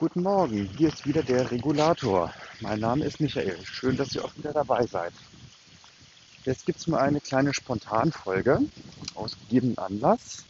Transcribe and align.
Guten 0.00 0.22
Morgen, 0.22 0.70
hier 0.78 0.88
ist 0.88 1.06
wieder 1.06 1.22
der 1.22 1.50
Regulator. 1.50 2.32
Mein 2.60 2.80
Name 2.80 3.04
ist 3.04 3.20
Michael. 3.20 3.58
Schön, 3.66 3.98
dass 3.98 4.14
ihr 4.14 4.24
auch 4.24 4.34
wieder 4.34 4.54
dabei 4.54 4.86
seid. 4.86 5.12
Jetzt 6.46 6.64
gibt 6.64 6.78
es 6.78 6.86
mal 6.86 7.00
eine 7.00 7.20
kleine 7.20 7.52
Spontanfolge 7.52 8.60
aus 9.14 9.36
gegebenen 9.40 9.76
Anlass. 9.76 10.46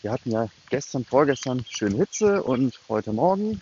Wir 0.00 0.12
hatten 0.12 0.30
ja 0.30 0.46
gestern, 0.70 1.04
vorgestern 1.04 1.64
schöne 1.68 1.96
Hitze 1.96 2.40
und 2.40 2.78
heute 2.88 3.12
Morgen 3.12 3.60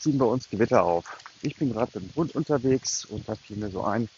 ziehen 0.00 0.18
bei 0.18 0.26
uns 0.26 0.50
Gewitter 0.50 0.82
auf. 0.82 1.16
Ich 1.42 1.54
bin 1.54 1.72
gerade 1.74 2.00
dem 2.00 2.10
Hund 2.16 2.34
unterwegs 2.34 3.04
und 3.04 3.28
da 3.28 3.36
fiel 3.36 3.58
mir 3.58 3.70
so 3.70 3.84
ein, 3.84 4.08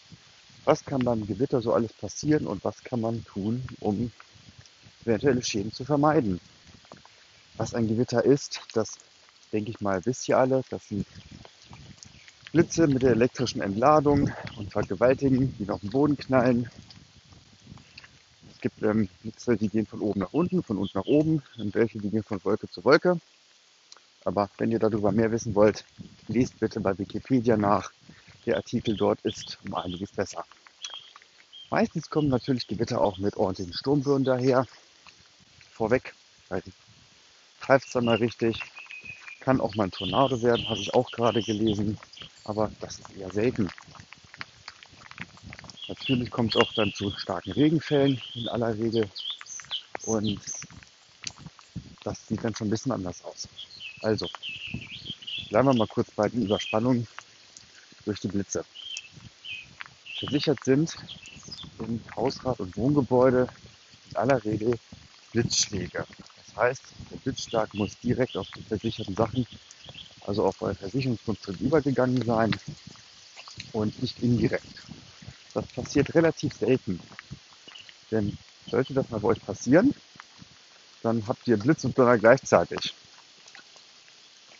was 0.65 0.83
kann 0.83 1.05
beim 1.05 1.27
Gewitter 1.27 1.61
so 1.61 1.73
alles 1.73 1.93
passieren 1.93 2.47
und 2.47 2.63
was 2.63 2.83
kann 2.83 3.01
man 3.01 3.23
tun, 3.23 3.63
um 3.81 4.11
eventuelle 5.05 5.43
Schäden 5.43 5.71
zu 5.71 5.85
vermeiden. 5.85 6.41
Was 7.57 7.75
ein 7.75 7.87
Gewitter 7.87 8.25
ist, 8.25 8.61
das 8.73 8.97
denke 9.51 9.71
ich 9.71 9.81
mal, 9.81 10.05
wisst 10.05 10.27
ihr 10.27 10.37
alle. 10.37 10.63
Das 10.69 10.87
sind 10.87 11.05
Blitze 12.51 12.87
mit 12.87 13.03
der 13.03 13.11
elektrischen 13.11 13.61
Entladung 13.61 14.31
und 14.57 14.71
vergewaltigen, 14.71 15.55
die 15.57 15.69
auf 15.69 15.81
den 15.81 15.89
Boden 15.89 16.17
knallen. 16.17 16.69
Es 18.51 18.61
gibt 18.61 18.81
ähm, 18.81 19.09
Blitze, 19.21 19.55
die 19.55 19.69
gehen 19.69 19.85
von 19.85 20.01
oben 20.01 20.21
nach 20.21 20.33
unten, 20.33 20.63
von 20.63 20.77
unten 20.77 20.97
nach 20.97 21.05
oben 21.05 21.43
und 21.57 21.75
welche, 21.75 21.99
die 21.99 22.09
gehen 22.09 22.23
von 22.23 22.43
Wolke 22.43 22.69
zu 22.69 22.83
Wolke. 22.83 23.19
Aber 24.25 24.49
wenn 24.57 24.71
ihr 24.71 24.79
darüber 24.79 25.11
mehr 25.11 25.31
wissen 25.31 25.55
wollt, 25.55 25.85
lest 26.27 26.59
bitte 26.59 26.79
bei 26.79 26.97
Wikipedia 26.97 27.55
nach. 27.55 27.91
Der 28.45 28.57
Artikel 28.57 28.95
dort 28.95 29.21
ist 29.21 29.59
um 29.65 29.75
einiges 29.75 30.11
besser. 30.11 30.43
Meistens 31.69 32.09
kommen 32.09 32.29
natürlich 32.29 32.65
Gewitter 32.65 33.01
auch 33.01 33.17
mit 33.17 33.35
ordentlichen 33.37 33.73
Sturmböen 33.73 34.23
daher. 34.23 34.65
Vorweg, 35.71 36.13
weil 36.49 36.63
greift 37.59 37.87
es 37.87 37.93
dann 37.93 38.05
mal 38.05 38.15
richtig, 38.15 38.59
kann 39.47 39.61
auch 39.61 39.75
mal 39.75 39.85
ein 39.85 39.91
Tornado 39.91 40.41
werden, 40.41 40.67
habe 40.67 40.81
ich 40.81 40.93
auch 40.93 41.09
gerade 41.09 41.41
gelesen, 41.41 41.97
aber 42.43 42.69
das 42.81 42.99
ist 42.99 43.11
eher 43.11 43.31
selten. 43.31 43.69
Natürlich 45.87 46.29
kommt 46.29 46.53
es 46.53 46.61
auch 46.61 46.73
dann 46.73 46.93
zu 46.93 47.11
starken 47.11 47.53
Regenfällen 47.53 48.21
in 48.33 48.49
aller 48.49 48.77
Regel 48.77 49.09
und 50.03 50.37
das 52.03 52.27
sieht 52.27 52.43
dann 52.43 52.53
schon 52.55 52.67
ein 52.67 52.71
bisschen 52.71 52.91
anders 52.91 53.23
aus. 53.23 53.47
Also, 54.01 54.27
bleiben 55.47 55.69
wir 55.69 55.75
mal 55.75 55.87
kurz 55.87 56.11
bei 56.11 56.27
den 56.27 56.41
Überspannungen 56.41 57.07
durch 58.03 58.19
die 58.19 58.27
Blitze. 58.27 58.65
Versichert 60.19 60.61
sind 60.65 60.93
im 61.79 62.01
Hausrat- 62.17 62.59
und 62.59 62.75
Wohngebäude 62.75 63.47
in 64.09 64.17
aller 64.17 64.43
Regel 64.43 64.77
Blitzschläge 65.31 66.05
heißt, 66.57 66.81
der 67.11 67.17
Blitzschlag 67.17 67.73
muss 67.73 67.97
direkt 67.99 68.35
auf 68.35 68.47
die 68.55 68.63
versicherten 68.63 69.15
Sachen, 69.15 69.47
also 70.25 70.45
auf 70.45 70.61
eure 70.61 70.75
Versicherungskonstrukt 70.75 71.61
übergegangen 71.61 72.21
sein 72.25 72.51
und 73.73 74.01
nicht 74.01 74.21
indirekt. 74.21 74.83
Das 75.53 75.65
passiert 75.67 76.13
relativ 76.13 76.53
selten. 76.53 76.99
Denn 78.11 78.37
sollte 78.69 78.93
das 78.93 79.09
mal 79.09 79.19
bei 79.19 79.29
euch 79.29 79.45
passieren, 79.45 79.93
dann 81.03 81.25
habt 81.27 81.47
ihr 81.47 81.57
Blitz 81.57 81.83
und 81.83 81.97
Donner 81.97 82.17
gleichzeitig. 82.17 82.93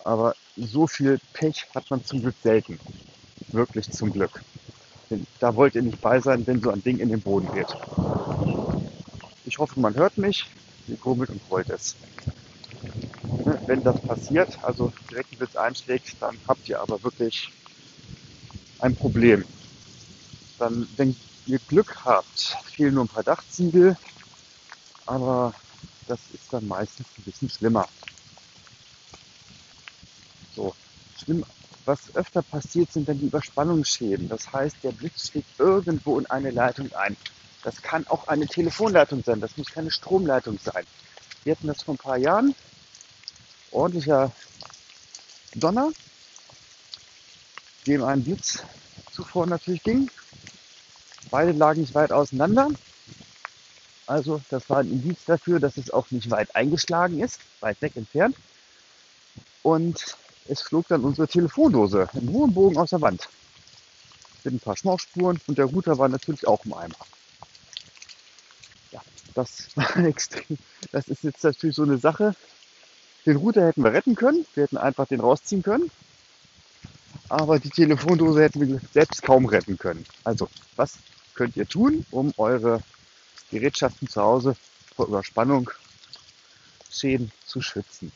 Aber 0.03 0.35
so 0.55 0.87
viel 0.87 1.19
Pech 1.33 1.67
hat 1.75 1.89
man 1.89 2.03
zum 2.05 2.21
Glück 2.21 2.35
selten. 2.41 2.79
Wirklich 3.49 3.91
zum 3.91 4.11
Glück. 4.11 4.41
Denn 5.09 5.25
da 5.39 5.55
wollt 5.55 5.75
ihr 5.75 5.81
nicht 5.81 6.01
bei 6.01 6.19
sein, 6.19 6.45
wenn 6.47 6.61
so 6.61 6.71
ein 6.71 6.83
Ding 6.83 6.99
in 6.99 7.09
den 7.09 7.21
Boden 7.21 7.51
geht. 7.53 7.67
Ich 9.45 9.57
hoffe, 9.57 9.79
man 9.79 9.95
hört 9.95 10.17
mich 10.17 10.45
gekurbelt 10.87 11.29
und 11.29 11.41
rollt 11.49 11.69
es. 11.69 11.95
Ne, 13.45 13.61
wenn 13.67 13.83
das 13.83 13.99
passiert, 14.01 14.57
also 14.63 14.91
direkt 15.09 15.31
ein 15.33 15.37
Blitz 15.37 15.55
einschlägt, 15.55 16.15
dann 16.19 16.37
habt 16.47 16.67
ihr 16.69 16.79
aber 16.79 17.01
wirklich 17.03 17.49
ein 18.79 18.95
Problem. 18.95 19.45
Dann, 20.57 20.87
wenn 20.95 21.15
ihr 21.45 21.59
Glück 21.67 22.03
habt, 22.05 22.57
fehlen 22.65 22.95
nur 22.95 23.05
ein 23.05 23.09
paar 23.09 23.23
Dachziegel, 23.23 23.97
aber 25.05 25.53
das 26.07 26.19
ist 26.33 26.51
dann 26.51 26.67
meistens 26.67 27.07
ein 27.17 27.23
bisschen 27.23 27.49
schlimmer. 27.49 27.87
So, 30.55 30.73
schlimm, 31.17 31.45
was 31.85 32.15
öfter 32.15 32.41
passiert, 32.41 32.91
sind 32.91 33.07
dann 33.07 33.19
die 33.19 33.27
Überspannungsschäden. 33.27 34.27
Das 34.27 34.51
heißt, 34.51 34.77
der 34.83 34.91
Blitz 34.91 35.29
schlägt 35.29 35.59
irgendwo 35.59 36.19
in 36.19 36.25
eine 36.27 36.51
Leitung 36.51 36.91
ein. 36.93 37.15
Das 37.63 37.81
kann 37.81 38.07
auch 38.07 38.27
eine 38.27 38.47
Telefonleitung 38.47 39.23
sein, 39.23 39.41
das 39.41 39.57
muss 39.57 39.71
keine 39.71 39.91
Stromleitung 39.91 40.59
sein. 40.63 40.85
Wir 41.43 41.55
hatten 41.55 41.67
das 41.67 41.83
vor 41.83 41.95
ein 41.95 41.97
paar 41.97 42.17
Jahren. 42.17 42.55
Ordentlicher 43.71 44.31
Donner, 45.55 45.91
dem 47.85 48.03
ein 48.03 48.23
Blitz 48.23 48.63
zuvor 49.11 49.47
natürlich 49.47 49.83
ging. 49.83 50.09
Beide 51.29 51.51
lagen 51.51 51.81
nicht 51.81 51.95
weit 51.95 52.11
auseinander. 52.11 52.69
Also 54.05 54.41
das 54.49 54.69
war 54.69 54.79
ein 54.79 54.91
Indiz 54.91 55.19
dafür, 55.25 55.59
dass 55.59 55.77
es 55.77 55.91
auch 55.91 56.09
nicht 56.11 56.29
weit 56.31 56.55
eingeschlagen 56.55 57.19
ist, 57.19 57.39
weit 57.59 57.81
weg 57.81 57.97
entfernt. 57.97 58.37
Und 59.63 60.15
es 60.47 60.61
flog 60.61 60.87
dann 60.87 61.03
unsere 61.03 61.27
Telefondose 61.27 62.07
im 62.13 62.31
hohen 62.31 62.53
Bogen 62.53 62.77
aus 62.77 62.91
der 62.91 63.01
Wand. 63.01 63.27
Mit 64.43 64.53
ein 64.53 64.59
paar 64.59 64.77
Schmauchspuren 64.77 65.41
und 65.47 65.57
der 65.57 65.65
Router 65.65 65.97
war 65.97 66.07
natürlich 66.07 66.47
auch 66.47 66.63
im 66.63 66.73
Eimer 66.73 66.95
das 69.37 69.69
war 69.75 69.97
extrem. 69.97 70.57
Das 70.91 71.07
ist 71.07 71.23
jetzt 71.23 71.43
natürlich 71.43 71.75
so 71.75 71.83
eine 71.83 71.97
Sache. 71.97 72.35
Den 73.25 73.37
Router 73.37 73.65
hätten 73.67 73.83
wir 73.83 73.93
retten 73.93 74.15
können. 74.15 74.45
Wir 74.55 74.63
hätten 74.63 74.77
einfach 74.77 75.07
den 75.07 75.19
rausziehen 75.19 75.61
können. 75.61 75.91
Aber 77.29 77.59
die 77.59 77.69
Telefondose 77.69 78.41
hätten 78.41 78.67
wir 78.67 78.81
selbst 78.93 79.21
kaum 79.21 79.45
retten 79.45 79.77
können. 79.77 80.05
Also, 80.23 80.49
was 80.75 80.97
könnt 81.35 81.55
ihr 81.57 81.67
tun, 81.67 82.05
um 82.11 82.33
eure 82.37 82.81
Gerätschaften 83.51 84.07
zu 84.07 84.21
Hause 84.21 84.55
vor 84.95 85.07
Überspannung, 85.07 85.69
Schäden 86.89 87.31
zu 87.45 87.61
schützen? 87.61 88.11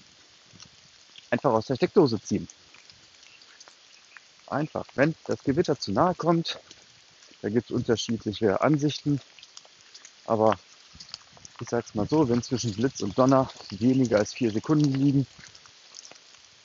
Einfach 1.29 1.51
aus 1.51 1.67
der 1.67 1.75
Steckdose 1.75 2.21
ziehen. 2.21 2.47
Einfach, 4.47 4.85
wenn 4.95 5.15
das 5.25 5.43
Gewitter 5.43 5.79
zu 5.79 5.91
nahe 5.91 6.15
kommt, 6.15 6.59
da 7.41 7.49
gibt 7.49 7.69
es 7.69 7.75
unterschiedliche 7.75 8.61
Ansichten, 8.61 9.21
aber 10.25 10.57
ich 11.61 11.69
sag's 11.69 11.93
mal 11.95 12.07
so, 12.07 12.27
wenn 12.27 12.41
zwischen 12.41 12.73
Blitz 12.73 13.01
und 13.01 13.17
Donner 13.17 13.49
weniger 13.69 14.17
als 14.17 14.33
vier 14.33 14.51
Sekunden 14.51 14.91
liegen, 14.93 15.27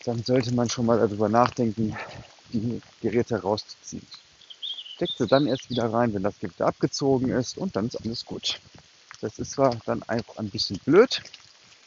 dann 0.04 0.22
sollte 0.22 0.52
man 0.54 0.68
schon 0.68 0.86
mal 0.86 0.98
darüber 0.98 1.28
nachdenken, 1.28 1.96
die 2.52 2.80
Geräte 3.02 3.40
rauszuziehen. 3.40 4.06
Steckt 4.94 5.18
sie 5.18 5.26
dann 5.26 5.46
erst 5.46 5.68
wieder 5.68 5.92
rein, 5.92 6.14
wenn 6.14 6.22
das 6.22 6.38
Gewitter 6.38 6.66
abgezogen 6.66 7.30
ist 7.30 7.58
und 7.58 7.76
dann 7.76 7.88
ist 7.88 7.96
alles 7.96 8.24
gut. 8.24 8.58
Das 9.20 9.38
ist 9.38 9.52
zwar 9.52 9.76
dann 9.84 10.02
einfach 10.04 10.36
ein 10.38 10.48
bisschen 10.48 10.78
blöd, 10.84 11.22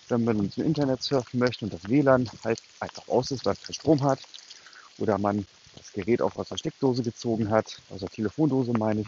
wenn 0.10 0.24
man 0.24 0.40
ins 0.40 0.58
Internet 0.58 1.02
surfen 1.02 1.40
möchte 1.40 1.66
und 1.66 1.74
das 1.74 1.90
WLAN 1.90 2.30
halt 2.44 2.62
einfach 2.80 3.08
aus 3.08 3.32
ist, 3.32 3.46
weil 3.46 3.54
es 3.54 3.64
keinen 3.64 3.74
Strom 3.74 4.04
hat. 4.04 4.20
Oder 4.98 5.18
man 5.18 5.46
das 5.76 5.94
Gerät 5.94 6.22
auch 6.22 6.36
aus 6.36 6.50
der 6.50 6.58
Steckdose 6.58 7.04
gezogen 7.04 7.50
hat, 7.50 7.82
aus 7.90 8.02
der 8.02 8.10
Telefondose 8.10 8.74
meine 8.74 9.02
ich. 9.02 9.08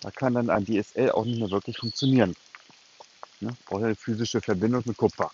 Da 0.00 0.10
kann 0.10 0.34
dann 0.34 0.50
ein 0.50 0.64
DSL 0.64 1.10
auch 1.10 1.24
nicht 1.24 1.40
mehr 1.40 1.50
wirklich 1.50 1.78
funktionieren. 1.78 2.36
Ne? 3.40 3.56
Braucht 3.66 3.84
eine 3.84 3.96
physische 3.96 4.40
Verbindung 4.40 4.82
mit 4.84 4.96
Kupfer. 4.96 5.30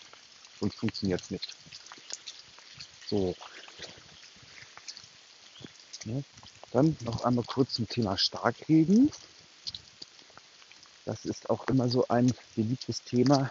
Sonst 0.59 0.75
funktioniert 0.75 1.21
es 1.21 1.31
nicht. 1.31 1.55
So. 3.09 3.35
Ne? 6.05 6.23
Dann 6.71 6.95
noch 7.01 7.23
einmal 7.23 7.45
kurz 7.45 7.73
zum 7.73 7.87
Thema 7.87 8.17
Starkregen. 8.17 9.11
Das 11.05 11.25
ist 11.25 11.49
auch 11.49 11.67
immer 11.67 11.89
so 11.89 12.07
ein 12.07 12.33
beliebtes 12.55 13.03
Thema. 13.03 13.49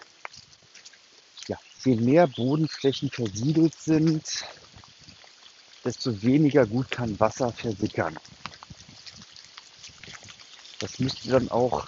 Ja, 1.46 1.58
je 1.84 1.96
mehr 1.96 2.26
Bodenflächen 2.26 3.10
versiegelt 3.10 3.74
sind, 3.74 4.44
desto 5.84 6.22
weniger 6.22 6.66
gut 6.66 6.90
kann 6.90 7.18
Wasser 7.20 7.52
versickern. 7.52 8.18
Das 10.78 10.98
müsst 10.98 11.24
ihr 11.24 11.32
dann 11.32 11.50
auch 11.50 11.86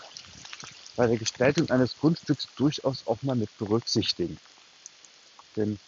bei 0.96 1.06
der 1.06 1.19
Gestaltung 1.19 1.70
eines 1.70 1.96
Grundstücks 1.98 2.48
durchaus 2.56 3.06
auch 3.06 3.22
mal 3.22 3.37
mit 3.37 3.56
berücksichtigen. 3.58 4.38
Denn 5.54 5.78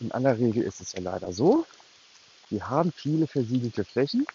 in 0.00 0.12
aller 0.12 0.38
Regel 0.38 0.62
ist 0.62 0.80
es 0.80 0.92
ja 0.92 1.00
leider 1.00 1.32
so, 1.32 1.66
wir 2.50 2.68
haben 2.68 2.92
viele 2.92 3.26
versiegelte 3.26 3.84
Flächen. 3.84 4.26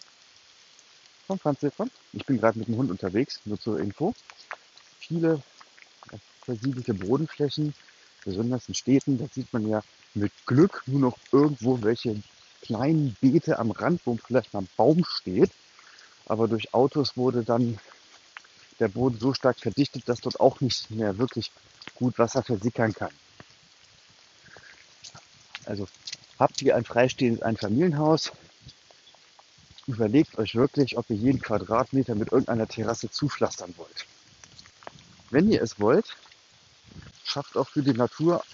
Komm, 1.26 1.38
Franzi, 1.38 1.70
komm. 1.76 1.90
Ich 2.12 2.24
bin 2.24 2.38
gerade 2.38 2.58
mit 2.58 2.68
dem 2.68 2.76
Hund 2.76 2.90
unterwegs, 2.90 3.40
nur 3.44 3.58
zur 3.58 3.80
Info. 3.80 4.14
Viele 4.98 5.42
versiegelte 6.42 6.94
Bodenflächen, 6.94 7.74
besonders 8.24 8.68
in 8.68 8.74
Städten, 8.74 9.18
da 9.18 9.26
sieht 9.32 9.52
man 9.52 9.68
ja 9.68 9.82
mit 10.14 10.32
Glück 10.46 10.82
nur 10.86 11.00
noch 11.00 11.18
irgendwo 11.32 11.82
welche 11.82 12.22
kleinen 12.62 13.16
Beete 13.20 13.58
am 13.58 13.70
Rand, 13.70 14.00
wo 14.04 14.16
vielleicht 14.16 14.52
mal 14.52 14.60
ein 14.60 14.68
Baum 14.76 15.04
steht. 15.04 15.50
Aber 16.26 16.48
durch 16.48 16.72
Autos 16.72 17.16
wurde 17.16 17.42
dann 17.42 17.78
der 18.80 18.88
Boden 18.88 19.18
so 19.18 19.34
stark 19.34 19.58
verdichtet, 19.58 20.08
dass 20.08 20.20
dort 20.20 20.40
auch 20.40 20.60
nicht 20.60 20.90
mehr 20.90 21.18
wirklich 21.18 21.50
gut 21.94 22.18
Wasser 22.18 22.42
versickern 22.42 22.92
kann. 22.92 23.12
Also 25.64 25.88
habt 26.38 26.60
ihr 26.62 26.76
ein 26.76 26.84
freistehendes 26.84 27.42
Einfamilienhaus, 27.42 28.32
überlegt 29.86 30.36
euch 30.38 30.54
wirklich, 30.54 30.96
ob 30.98 31.08
ihr 31.10 31.16
jeden 31.16 31.40
Quadratmeter 31.40 32.14
mit 32.14 32.32
irgendeiner 32.32 32.66
Terrasse 32.66 33.10
zupflastern 33.10 33.74
wollt. 33.76 34.06
Wenn 35.30 35.50
ihr 35.50 35.62
es 35.62 35.80
wollt, 35.80 36.16
schafft 37.24 37.56
auch 37.56 37.68
für 37.68 37.82
die 37.82 37.92
Natur 37.92 38.44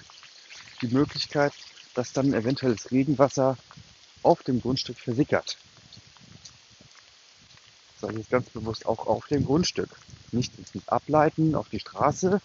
die 0.83 0.89
Möglichkeit, 0.89 1.53
dass 1.95 2.13
dann 2.13 2.33
eventuell 2.33 2.75
das 2.75 2.91
Regenwasser 2.91 3.57
auf 4.23 4.43
dem 4.43 4.61
Grundstück 4.61 4.99
versickert. 4.99 5.59
Jetzt 8.02 8.31
ganz 8.31 8.49
bewusst 8.50 8.87
auch 8.87 9.06
auf 9.06 9.26
dem 9.26 9.44
Grundstück. 9.44 9.91
Nicht, 10.32 10.52
ableiten 10.87 11.55
auf 11.55 11.69
die 11.69 11.81
Straße 11.81 12.41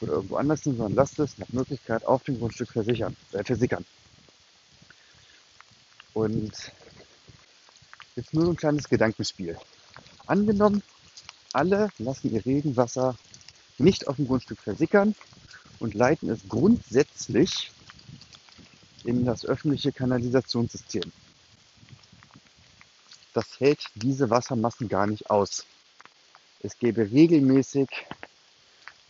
oder 0.00 0.12
irgendwo 0.12 0.36
anders 0.36 0.62
hin, 0.62 0.76
sondern 0.76 0.94
lasst 0.94 1.18
es 1.18 1.38
nach 1.38 1.48
Möglichkeit 1.50 2.04
auf 2.04 2.24
dem 2.24 2.38
Grundstück 2.38 2.70
versichern, 2.70 3.16
äh, 3.32 3.44
versickern. 3.44 3.84
Und 6.14 6.52
jetzt 8.16 8.34
nur 8.34 8.48
ein 8.48 8.56
kleines 8.56 8.88
Gedankenspiel. 8.88 9.56
Angenommen, 10.26 10.82
alle 11.52 11.90
lassen 11.98 12.32
ihr 12.32 12.44
Regenwasser 12.44 13.16
nicht 13.78 14.08
auf 14.08 14.16
dem 14.16 14.26
Grundstück 14.26 14.58
versickern 14.58 15.14
und 15.78 15.94
leiten 15.94 16.30
es 16.30 16.40
grundsätzlich 16.48 17.70
in 19.04 19.24
das 19.24 19.44
öffentliche 19.44 19.92
Kanalisationssystem. 19.92 21.12
Das 23.36 23.60
hält 23.60 23.90
diese 23.94 24.30
Wassermassen 24.30 24.88
gar 24.88 25.06
nicht 25.06 25.28
aus. 25.28 25.66
Es 26.60 26.78
gäbe 26.78 27.02
regelmäßig 27.02 27.86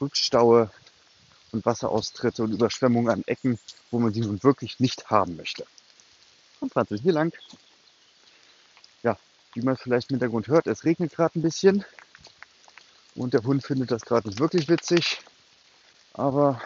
Rückstaue 0.01 0.69
und 1.53 1.65
Wasseraustritte 1.65 2.43
und 2.43 2.51
Überschwemmungen 2.51 3.09
an 3.09 3.23
Ecken, 3.29 3.57
wo 3.93 4.01
man 4.01 4.13
sie 4.13 4.23
nun 4.23 4.43
wirklich 4.43 4.81
nicht 4.81 5.11
haben 5.11 5.37
möchte. 5.37 5.65
Und 6.59 6.73
Französisch 6.73 7.05
hier 7.05 7.13
lang. 7.13 7.33
Ja, 9.05 9.17
wie 9.55 9.61
man 9.61 9.77
vielleicht 9.77 10.11
im 10.11 10.15
Hintergrund 10.15 10.49
hört, 10.49 10.67
es 10.67 10.83
regnet 10.83 11.13
gerade 11.13 11.39
ein 11.39 11.43
bisschen. 11.43 11.85
Und 13.15 13.33
der 13.33 13.45
Hund 13.45 13.65
findet 13.65 13.93
das 13.93 14.03
gerade 14.03 14.27
nicht 14.27 14.41
wirklich 14.41 14.69
witzig. 14.69 15.21
Aber 16.15 16.61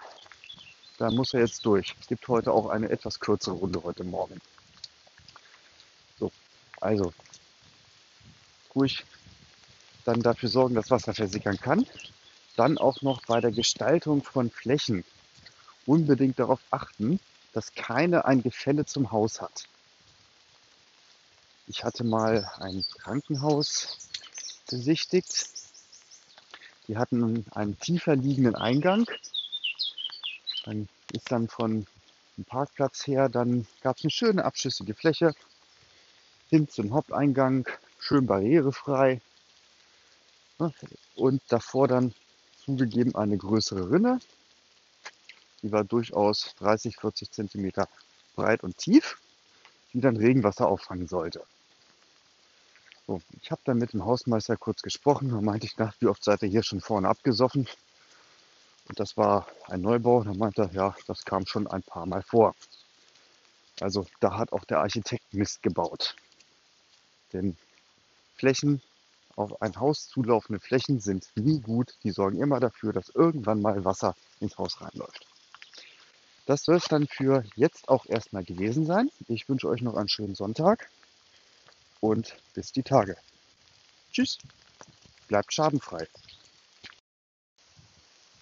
da 0.96 1.10
muss 1.10 1.34
er 1.34 1.40
jetzt 1.40 1.66
durch. 1.66 1.94
Es 2.00 2.06
gibt 2.06 2.26
heute 2.26 2.52
auch 2.54 2.70
eine 2.70 2.88
etwas 2.88 3.20
kürzere 3.20 3.56
Runde 3.56 3.82
heute 3.82 4.02
Morgen. 4.02 4.40
So, 6.18 6.32
also 6.80 7.12
ruhig 8.74 9.04
dann 10.04 10.22
dafür 10.22 10.48
sorgen, 10.48 10.74
dass 10.74 10.90
Wasser 10.90 11.14
versickern 11.14 11.58
kann. 11.58 11.86
Dann 12.56 12.78
auch 12.78 13.02
noch 13.02 13.24
bei 13.26 13.40
der 13.40 13.52
Gestaltung 13.52 14.22
von 14.22 14.50
Flächen 14.50 15.04
unbedingt 15.86 16.38
darauf 16.38 16.60
achten, 16.70 17.20
dass 17.52 17.74
keine 17.74 18.24
ein 18.24 18.42
Gefälle 18.42 18.86
zum 18.86 19.12
Haus 19.12 19.40
hat. 19.40 19.64
Ich 21.66 21.84
hatte 21.84 22.04
mal 22.04 22.50
ein 22.58 22.84
Krankenhaus 22.98 23.98
besichtigt. 24.68 25.48
Die 26.88 26.96
hatten 26.96 27.46
einen 27.52 27.78
tiefer 27.78 28.16
liegenden 28.16 28.56
Eingang. 28.56 29.06
Dann 30.64 30.88
ist 31.12 31.30
dann 31.30 31.48
von 31.48 31.86
dem 32.36 32.44
Parkplatz 32.44 33.06
her, 33.06 33.28
dann 33.28 33.66
gab 33.82 33.98
es 33.98 34.04
eine 34.04 34.10
schöne 34.10 34.44
abschüssige 34.44 34.94
Fläche 34.94 35.34
hin 36.48 36.68
zum 36.68 36.92
Haupteingang, 36.92 37.68
schön 38.10 38.26
barrierefrei. 38.26 39.20
Und 41.14 41.40
davor 41.46 41.86
dann 41.86 42.12
zugegeben 42.64 43.14
eine 43.14 43.38
größere 43.38 43.88
Rinne. 43.88 44.18
Die 45.62 45.70
war 45.70 45.84
durchaus 45.84 46.56
30, 46.58 46.96
40 46.96 47.30
Zentimeter 47.30 47.88
breit 48.34 48.64
und 48.64 48.76
tief, 48.76 49.20
die 49.92 50.00
dann 50.00 50.16
Regenwasser 50.16 50.66
auffangen 50.66 51.06
sollte. 51.06 51.44
So, 53.06 53.22
ich 53.40 53.52
habe 53.52 53.60
dann 53.64 53.78
mit 53.78 53.92
dem 53.92 54.04
Hausmeister 54.04 54.56
kurz 54.56 54.82
gesprochen. 54.82 55.30
Da 55.30 55.40
meinte 55.40 55.66
ich 55.66 55.78
nach, 55.78 55.94
wie 56.00 56.08
oft 56.08 56.24
seid 56.24 56.42
ihr 56.42 56.48
hier 56.48 56.64
schon 56.64 56.80
vorne 56.80 57.08
abgesoffen? 57.08 57.68
Und 58.88 58.98
das 58.98 59.16
war 59.16 59.46
ein 59.68 59.82
Neubau. 59.82 60.24
Da 60.24 60.34
meinte 60.34 60.62
er, 60.62 60.72
ja, 60.72 60.96
das 61.06 61.24
kam 61.24 61.46
schon 61.46 61.68
ein 61.68 61.84
paar 61.84 62.06
Mal 62.06 62.22
vor. 62.22 62.56
Also 63.80 64.04
da 64.18 64.36
hat 64.36 64.52
auch 64.52 64.64
der 64.64 64.80
Architekt 64.80 65.32
Mist 65.32 65.62
gebaut. 65.62 66.16
Denn 67.32 67.56
Flächen, 68.40 68.80
auf 69.36 69.60
ein 69.60 69.76
Haus 69.76 70.08
zulaufende 70.08 70.60
Flächen 70.60 70.98
sind 70.98 71.30
nie 71.36 71.60
gut. 71.60 71.94
Die 72.02 72.10
sorgen 72.10 72.40
immer 72.40 72.58
dafür, 72.58 72.92
dass 72.92 73.10
irgendwann 73.10 73.60
mal 73.60 73.84
Wasser 73.84 74.16
ins 74.40 74.56
Haus 74.56 74.80
reinläuft. 74.80 75.26
Das 76.46 76.64
soll 76.64 76.76
es 76.76 76.84
dann 76.84 77.06
für 77.06 77.44
jetzt 77.54 77.88
auch 77.90 78.06
erstmal 78.06 78.42
gewesen 78.42 78.86
sein. 78.86 79.10
Ich 79.28 79.48
wünsche 79.48 79.68
euch 79.68 79.82
noch 79.82 79.94
einen 79.94 80.08
schönen 80.08 80.34
Sonntag 80.34 80.90
und 82.00 82.34
bis 82.54 82.72
die 82.72 82.82
Tage. 82.82 83.16
Tschüss, 84.10 84.38
bleibt 85.28 85.52
schadenfrei. 85.52 86.08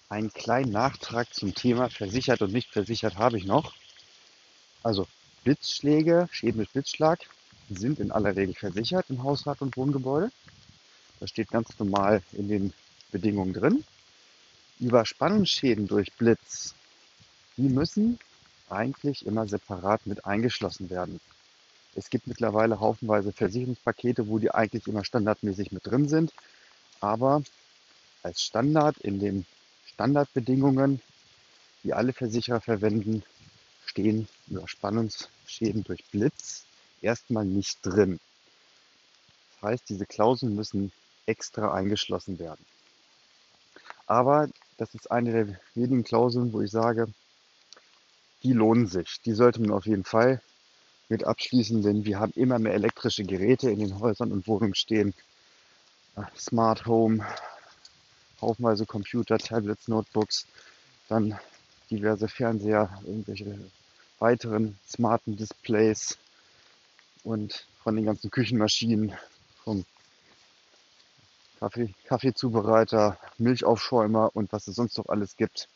Einen 0.07 0.31
kleinen 0.31 0.71
Nachtrag 0.71 1.33
zum 1.33 1.53
Thema 1.53 1.89
versichert 1.89 2.41
und 2.41 2.53
nicht 2.53 2.71
versichert 2.71 3.17
habe 3.17 3.37
ich 3.37 3.45
noch. 3.45 3.75
Also 4.81 5.07
Blitzschläge, 5.43 6.29
Schäden 6.31 6.61
mit 6.61 6.71
Blitzschlag 6.71 7.19
sind 7.75 7.99
in 7.99 8.11
aller 8.11 8.35
Regel 8.35 8.55
versichert 8.55 9.05
im 9.09 9.23
Hausrat 9.23 9.61
und 9.61 9.77
Wohngebäude. 9.77 10.31
Das 11.19 11.29
steht 11.29 11.49
ganz 11.49 11.67
normal 11.77 12.21
in 12.33 12.47
den 12.47 12.73
Bedingungen 13.11 13.53
drin. 13.53 13.83
Überspannungsschäden 14.79 15.87
durch 15.87 16.13
Blitz, 16.13 16.73
die 17.57 17.69
müssen 17.69 18.19
eigentlich 18.69 19.25
immer 19.25 19.47
separat 19.47 20.05
mit 20.07 20.25
eingeschlossen 20.25 20.89
werden. 20.89 21.19
Es 21.95 22.09
gibt 22.09 22.27
mittlerweile 22.27 22.79
haufenweise 22.79 23.33
Versicherungspakete, 23.33 24.27
wo 24.27 24.39
die 24.39 24.51
eigentlich 24.51 24.87
immer 24.87 25.03
standardmäßig 25.03 25.71
mit 25.71 25.85
drin 25.85 26.07
sind. 26.07 26.33
Aber 27.01 27.43
als 28.23 28.41
Standard 28.41 28.97
in 28.99 29.19
den 29.19 29.45
Standardbedingungen, 29.85 31.01
die 31.83 31.93
alle 31.93 32.13
Versicherer 32.13 32.61
verwenden, 32.61 33.23
stehen 33.85 34.27
Überspannungsschäden 34.47 35.83
durch 35.83 36.05
Blitz 36.11 36.65
erstmal 37.01 37.45
nicht 37.45 37.79
drin. 37.83 38.19
Das 39.53 39.71
heißt, 39.71 39.89
diese 39.89 40.05
Klauseln 40.05 40.55
müssen 40.55 40.91
extra 41.25 41.73
eingeschlossen 41.73 42.39
werden. 42.39 42.65
Aber 44.07 44.49
das 44.77 44.95
ist 44.95 45.11
eine 45.11 45.31
der 45.31 45.59
wenigen 45.75 46.03
Klauseln, 46.03 46.51
wo 46.53 46.61
ich 46.61 46.71
sage, 46.71 47.07
die 48.43 48.53
lohnen 48.53 48.87
sich. 48.87 49.19
Die 49.25 49.33
sollte 49.33 49.61
man 49.61 49.71
auf 49.71 49.85
jeden 49.85 50.05
Fall 50.05 50.41
mit 51.09 51.23
abschließen, 51.23 51.81
denn 51.81 52.05
wir 52.05 52.19
haben 52.19 52.33
immer 52.35 52.59
mehr 52.59 52.73
elektrische 52.73 53.23
Geräte 53.23 53.69
in 53.69 53.79
den 53.79 53.99
Häusern 53.99 54.31
und 54.31 54.47
Wohnungen 54.47 54.75
stehen. 54.75 55.13
Smart 56.37 56.85
Home, 56.85 57.25
haufenweise 58.41 58.85
Computer, 58.85 59.37
Tablets, 59.37 59.87
Notebooks, 59.87 60.45
dann 61.07 61.37
diverse 61.89 62.27
Fernseher, 62.27 62.89
irgendwelche 63.05 63.59
weiteren 64.19 64.77
smarten 64.87 65.37
Displays 65.37 66.17
und 67.23 67.67
von 67.83 67.95
den 67.95 68.05
ganzen 68.05 68.31
Küchenmaschinen, 68.31 69.13
vom 69.63 69.85
Kaffee, 71.59 71.93
Kaffeezubereiter, 72.05 73.19
Milchaufschäumer 73.37 74.31
und 74.33 74.51
was 74.51 74.67
es 74.67 74.75
sonst 74.75 74.97
noch 74.97 75.09
alles 75.09 75.35
gibt, 75.35 75.67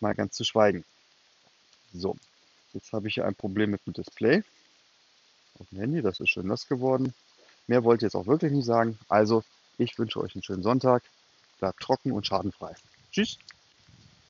mal 0.00 0.14
ganz 0.14 0.34
zu 0.34 0.44
schweigen. 0.44 0.84
So, 1.92 2.16
Jetzt 2.74 2.92
habe 2.92 3.06
ich 3.06 3.14
hier 3.14 3.24
ein 3.24 3.36
Problem 3.36 3.70
mit 3.70 3.86
dem 3.86 3.92
Display 3.92 4.42
auf 5.58 5.68
dem 5.70 5.78
Handy. 5.78 6.02
Das 6.02 6.18
ist 6.18 6.28
schön 6.28 6.48
nass 6.48 6.66
geworden. 6.66 7.14
Mehr 7.68 7.84
wollte 7.84 8.04
ich 8.04 8.12
jetzt 8.12 8.16
auch 8.16 8.26
wirklich 8.26 8.52
nicht 8.52 8.66
sagen. 8.66 8.98
Also, 9.08 9.44
ich 9.78 9.96
wünsche 9.96 10.20
euch 10.20 10.34
einen 10.34 10.42
schönen 10.42 10.64
Sonntag. 10.64 11.04
Bleibt 11.60 11.80
trocken 11.80 12.10
und 12.10 12.26
schadenfrei. 12.26 12.74
Tschüss. 13.12 13.38